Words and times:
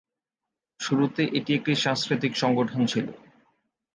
শুরুতে 0.79 1.21
এটি 1.37 1.51
একটি 1.53 1.71
সাংস্কৃতিক 1.75 2.33
সংগঠন 2.35 2.81
ছিল। 2.85 3.05